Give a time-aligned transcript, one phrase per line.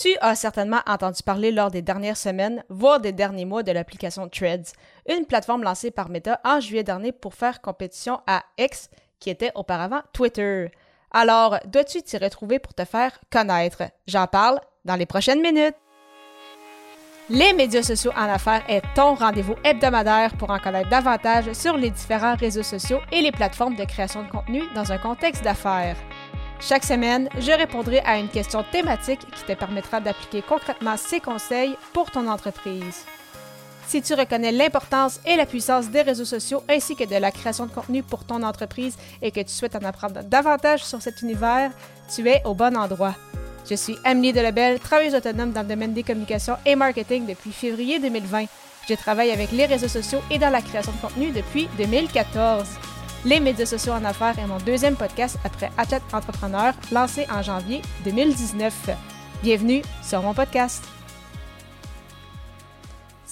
[0.00, 4.30] Tu as certainement entendu parler lors des dernières semaines, voire des derniers mois de l'application
[4.30, 4.72] Threads,
[5.06, 8.88] une plateforme lancée par Meta en juillet dernier pour faire compétition à X,
[9.18, 10.70] qui était auparavant Twitter.
[11.10, 13.82] Alors, dois-tu t'y retrouver pour te faire connaître?
[14.06, 15.76] J'en parle dans les prochaines minutes.
[17.28, 21.90] Les médias sociaux en affaires est ton rendez-vous hebdomadaire pour en connaître davantage sur les
[21.90, 25.96] différents réseaux sociaux et les plateformes de création de contenu dans un contexte d'affaires.
[26.60, 31.74] Chaque semaine, je répondrai à une question thématique qui te permettra d'appliquer concrètement ces conseils
[31.94, 33.06] pour ton entreprise.
[33.86, 37.66] Si tu reconnais l'importance et la puissance des réseaux sociaux ainsi que de la création
[37.66, 41.72] de contenu pour ton entreprise et que tu souhaites en apprendre davantage sur cet univers,
[42.14, 43.14] tu es au bon endroit.
[43.68, 47.98] Je suis Amélie Delebel, travailleuse autonome dans le domaine des communications et marketing depuis février
[47.98, 48.44] 2020.
[48.88, 52.66] Je travaille avec les réseaux sociaux et dans la création de contenu depuis 2014.
[53.24, 57.82] Les médias sociaux en affaires est mon deuxième podcast après Athlète Entrepreneur, lancé en janvier
[58.04, 58.90] 2019.
[59.42, 60.82] Bienvenue sur mon podcast.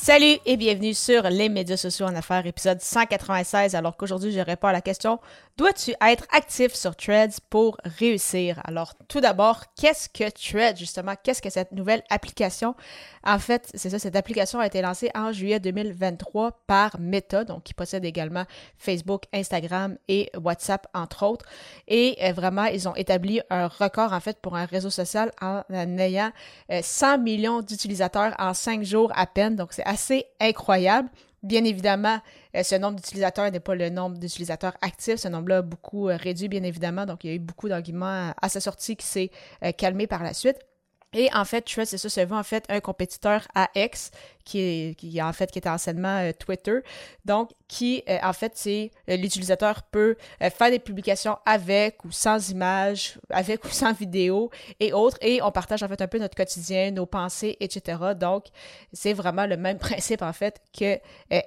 [0.00, 4.68] Salut et bienvenue sur les médias sociaux en affaires, épisode 196, alors qu'aujourd'hui je réponds
[4.68, 5.18] à la question
[5.58, 8.60] Dois-tu être actif sur Threads pour réussir?
[8.62, 11.14] Alors, tout d'abord, qu'est-ce que Threads, justement?
[11.20, 12.76] Qu'est-ce que cette nouvelle application?
[13.24, 17.64] En fait, c'est ça, cette application a été lancée en juillet 2023 par Meta, donc
[17.64, 18.44] qui possède également
[18.76, 21.44] Facebook, Instagram et WhatsApp, entre autres.
[21.88, 25.64] Et euh, vraiment, ils ont établi un record, en fait, pour un réseau social en,
[25.72, 26.30] ayant
[26.70, 29.56] 100 euh, millions d'utilisateurs en 5 jours à peine.
[29.56, 31.08] Donc, c'est assez incroyable.
[31.42, 32.18] Bien évidemment,
[32.56, 35.16] euh, ce nombre d'utilisateurs n'est pas le nombre d'utilisateurs actifs.
[35.16, 37.06] Ce nombre-là a beaucoup euh, réduit, bien évidemment.
[37.06, 39.30] Donc, il y a eu beaucoup d'arguments à sa sortie qui s'est
[39.64, 40.58] euh, calmé par la suite.
[41.14, 44.10] Et en fait, Threads, c'est ça, c'est en fait un compétiteur à X,
[44.44, 46.80] qui est, en fait, qui est anciennement Twitter.
[47.24, 53.64] Donc, qui, en fait, c'est l'utilisateur peut faire des publications avec ou sans images, avec
[53.66, 55.18] ou sans vidéo et autres.
[55.20, 57.98] Et on partage, en fait, un peu notre quotidien, nos pensées, etc.
[58.18, 58.46] Donc,
[58.92, 60.98] c'est vraiment le même principe, en fait, que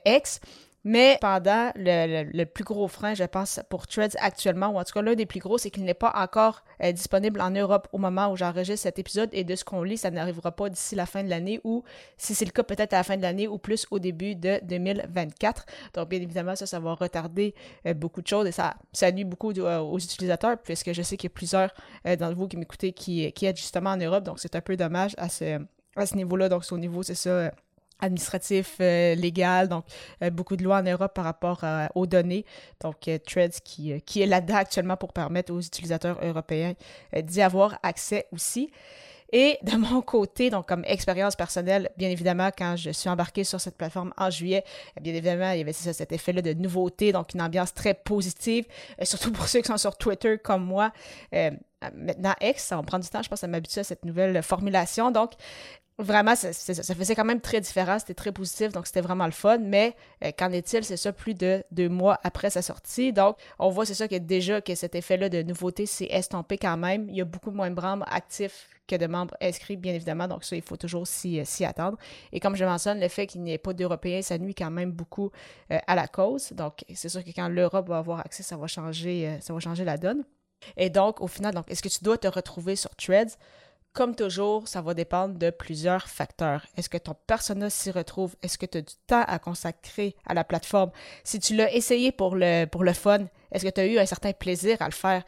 [0.05, 0.39] X.
[0.83, 5.01] Mais pendant le, plus gros frein, je pense, pour Threads actuellement, ou en tout cas
[5.01, 8.31] l'un des plus gros, c'est qu'il n'est pas encore euh, disponible en Europe au moment
[8.31, 9.29] où j'enregistre cet épisode.
[9.31, 11.83] Et de ce qu'on lit, ça n'arrivera pas d'ici la fin de l'année ou,
[12.17, 14.59] si c'est le cas, peut-être à la fin de l'année ou plus au début de
[14.63, 15.66] 2024.
[15.94, 17.53] Donc, bien évidemment, ça, ça va retarder
[17.85, 18.73] euh, beaucoup de choses et ça,
[19.11, 21.72] nuit beaucoup euh, aux utilisateurs, puisque je sais qu'il y a plusieurs
[22.06, 24.23] d'entre vous qui m'écoutez qui, qui êtes justement en Europe.
[24.23, 26.50] Donc, c'est un peu dommage à ce, niveau-là.
[26.50, 27.51] Donc, c'est au niveau, c'est ça
[28.01, 29.85] administratif, euh, légal, donc
[30.23, 32.45] euh, beaucoup de lois en Europe par rapport euh, aux données.
[32.81, 36.73] Donc, Threads qui, qui est là-dedans actuellement pour permettre aux utilisateurs européens
[37.16, 38.72] d'y avoir accès aussi.
[39.31, 43.62] Et de mon côté, donc comme expérience personnelle, bien évidemment, quand je suis embarquée sur
[43.62, 44.63] cette plateforme en juillet,
[45.00, 48.66] bien évidemment, il y avait cet effet-là de nouveauté, donc une ambiance très positive,
[49.03, 50.91] surtout pour ceux qui sont sur Twitter comme moi.
[51.31, 55.12] maintenant, X, ça va prendre du temps, je pense, à m'habituer à cette nouvelle formulation.
[55.12, 55.31] Donc,
[56.01, 59.59] vraiment, ça, faisait quand même très différent, c'était très positif, donc c'était vraiment le fun.
[59.59, 63.13] Mais euh, qu'en est-il, c'est ça, plus de deux mois après sa sortie.
[63.13, 66.78] Donc, on voit, c'est ça, que déjà que cet effet-là de nouveauté s'est estompé quand
[66.78, 67.09] même.
[67.09, 70.28] Il y a beaucoup moins de membres actifs que de membres inscrits, bien évidemment.
[70.28, 71.97] Donc, ça, il faut toujours s'y, euh, attendre.
[72.31, 74.91] Et comme je mentionne, le fait qu'il n'y ait pas d'Européens, ça nuit quand même
[74.91, 75.31] beaucoup
[75.72, 76.51] euh, à la cause.
[76.53, 79.85] Donc, c'est sûr que quand l'Europe va avoir accès, ça va changer, ça va changer
[79.85, 80.23] la donne.
[80.78, 83.38] Et donc, au final, est-ce que tu dois te retrouver sur Threads?
[83.94, 86.66] Comme toujours, ça va dépendre de plusieurs facteurs.
[86.78, 88.38] Est-ce que ton persona s'y retrouve?
[88.41, 90.91] Est-ce que tu as du temps à consacrer à la plateforme?
[91.25, 94.06] Si tu l'as essayé pour le, pour le fun, est-ce que tu as eu un
[94.06, 95.24] certain plaisir à le faire?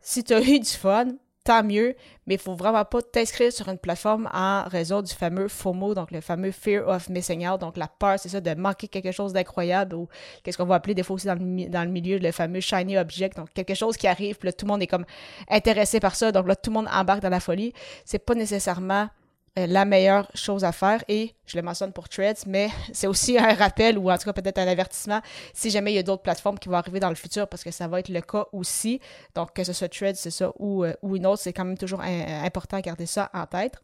[0.00, 1.94] Si tu as eu du fun, tant mieux,
[2.26, 6.10] mais il faut vraiment pas t'inscrire sur une plateforme en raison du fameux FOMO, donc
[6.10, 9.34] le fameux Fear of Missing Out, donc la peur, c'est ça, de manquer quelque chose
[9.34, 10.08] d'incroyable ou
[10.42, 13.52] qu'est-ce qu'on va appeler des fois aussi dans le, milieu le fameux Shiny Object, donc
[13.52, 15.04] quelque chose qui arrive, puis là, tout le monde est comme
[15.50, 17.72] intéressé par ça, donc là, tout le monde embarque dans la folie.
[18.06, 19.08] C'est pas nécessairement
[19.56, 23.54] la meilleure chose à faire et je le mentionne pour Threads, mais c'est aussi un
[23.54, 25.20] rappel ou en tout cas peut-être un avertissement
[25.52, 27.70] si jamais il y a d'autres plateformes qui vont arriver dans le futur parce que
[27.70, 29.00] ça va être le cas aussi.
[29.34, 31.78] Donc que ce soit Threads, c'est ça, ou, euh, ou une autre, c'est quand même
[31.78, 33.76] toujours important à garder ça en tête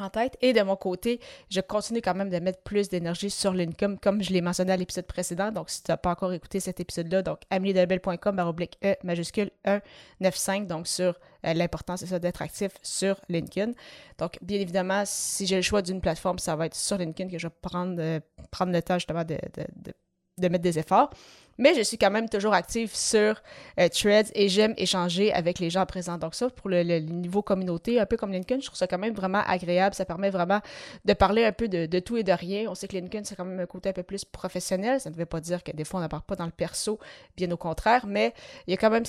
[0.00, 0.36] en tête.
[0.40, 1.20] Et de mon côté,
[1.50, 4.76] je continue quand même de mettre plus d'énergie sur l'income, comme je l'ai mentionné à
[4.76, 5.50] l'épisode précédent.
[5.50, 10.66] Donc, si tu n'as pas encore écouté cet épisode-là, donc ameliedelbel.com baroblique E majuscule 195,
[10.66, 13.72] donc sur euh, l'importance, d'être actif sur LinkedIn.
[14.18, 17.38] Donc, bien évidemment, si j'ai le choix d'une plateforme, ça va être sur LinkedIn que
[17.38, 18.20] je vais prendre, euh,
[18.50, 19.92] prendre le temps justement de, de,
[20.38, 21.10] de, mettre des efforts.
[21.58, 23.42] Mais je suis quand même toujours active sur
[23.78, 26.18] euh, Threads et j'aime échanger avec les gens présents.
[26.18, 29.14] Donc ça, pour le, niveau communauté, un peu comme LinkedIn, je trouve ça quand même
[29.14, 29.94] vraiment agréable.
[29.94, 30.60] Ça permet vraiment
[31.04, 32.64] de parler un peu de, tout et de rien.
[32.68, 35.00] On sait que LinkedIn, c'est quand même un côté un peu plus professionnel.
[35.00, 36.98] Ça ne veut pas dire que des fois, on n'en pas dans le perso,
[37.36, 38.32] bien au contraire, mais
[38.66, 39.04] il y a quand même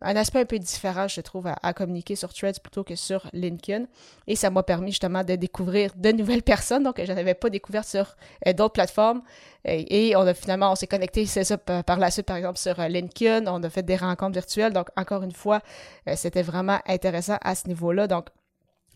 [0.00, 3.86] un aspect un peu différent, je trouve, à, communiquer sur Threads plutôt que sur LinkedIn.
[4.26, 7.84] Et ça m'a permis justement de découvrir de nouvelles personnes, donc je n'avais pas découvert
[7.84, 9.22] sur euh, d'autres plateformes.
[9.64, 12.78] Et, on a finalement, on s'est connecté, c'est ça, par la suite, par exemple, sur
[12.80, 14.72] euh, LinkedIn, on a fait des rencontres virtuelles.
[14.72, 15.60] Donc, encore une fois,
[16.08, 18.06] euh, c'était vraiment intéressant à ce niveau-là.
[18.06, 18.26] Donc,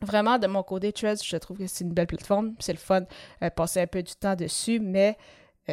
[0.00, 2.55] vraiment, de mon côté, Threads, je trouve que c'est une belle plateforme.
[2.58, 3.02] C'est le fun,
[3.43, 5.17] euh, passer un peu du temps dessus, mais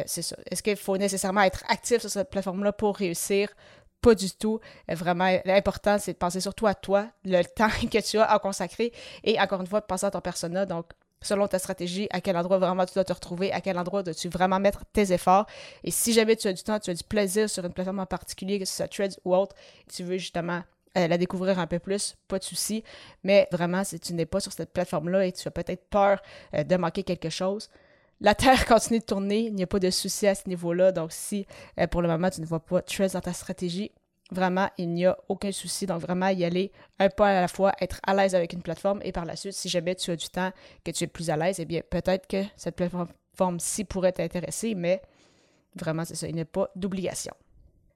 [0.06, 0.36] c'est ça.
[0.48, 3.48] Est-ce qu'il faut nécessairement être actif sur cette plateforme-là pour réussir?
[4.00, 4.60] Pas du tout.
[4.88, 8.92] Vraiment, l'important, c'est de penser surtout à toi, le temps que tu as à consacrer
[9.24, 10.64] et encore une fois, de penser à ton persona.
[10.64, 10.86] Donc,
[11.22, 14.28] selon ta stratégie, à quel endroit vraiment tu dois te retrouver, à quel endroit dois-tu
[14.28, 15.46] vraiment mettre tes efforts.
[15.84, 18.06] Et si jamais tu as du temps, tu as du plaisir sur une plateforme en
[18.06, 19.54] particulier, que ce soit Threads ou autre,
[19.92, 20.62] tu veux justement
[20.98, 22.82] euh, la découvrir un peu plus, pas de souci.
[23.22, 26.20] Mais vraiment, si tu n'es pas sur cette plateforme-là et tu as peut-être peur
[26.54, 27.70] euh, de manquer quelque chose,
[28.20, 30.92] la Terre continue de tourner, il n'y a pas de souci à ce niveau-là.
[30.92, 31.46] Donc, si
[31.78, 33.92] euh, pour le moment tu ne vois pas Threads dans ta stratégie,
[34.32, 35.86] Vraiment, il n'y a aucun souci.
[35.86, 39.00] Donc, vraiment, y aller un pas à la fois, être à l'aise avec une plateforme
[39.02, 40.50] et par la suite, si jamais tu as du temps,
[40.84, 45.02] que tu es plus à l'aise, eh bien, peut-être que cette plateforme-ci pourrait t'intéresser, mais
[45.74, 47.34] vraiment, c'est ça, il n'y a pas d'obligation.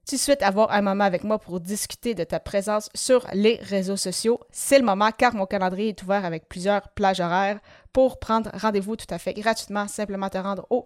[0.07, 3.97] Tu souhaites avoir un moment avec moi pour discuter de ta présence sur les réseaux
[3.97, 7.59] sociaux, c'est le moment car mon calendrier est ouvert avec plusieurs plages horaires
[7.95, 9.89] pour prendre rendez-vous tout à fait gratuitement.
[9.89, 10.85] Simplement te rendre au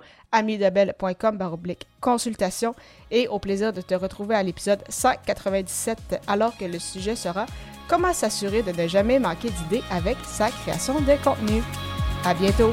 [1.32, 2.76] baroblique consultation
[3.10, 7.46] et au plaisir de te retrouver à l'épisode 197 alors que le sujet sera
[7.88, 11.62] comment s'assurer de ne jamais manquer d'idées avec sa création de contenu.
[12.24, 12.70] À bientôt!